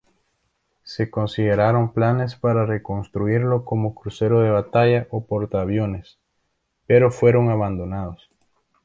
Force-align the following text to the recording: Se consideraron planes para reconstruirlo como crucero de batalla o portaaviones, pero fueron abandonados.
Se 0.81 1.11
consideraron 1.11 1.93
planes 1.93 2.35
para 2.35 2.65
reconstruirlo 2.65 3.63
como 3.65 3.93
crucero 3.93 4.39
de 4.41 4.49
batalla 4.49 5.05
o 5.11 5.27
portaaviones, 5.27 6.17
pero 6.87 7.11
fueron 7.11 7.51
abandonados. 7.51 8.27